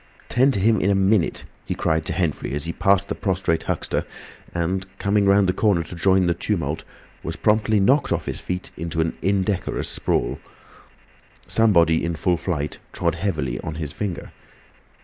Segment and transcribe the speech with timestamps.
[0.29, 3.61] "'Tend to him in a minute!" he cried to Henfrey as he passed the prostrate
[3.61, 4.03] Huxter,
[4.51, 6.83] and, coming round the corner to join the tumult,
[7.21, 10.39] was promptly knocked off his feet into an indecorous sprawl.
[11.45, 14.31] Somebody in full flight trod heavily on his finger.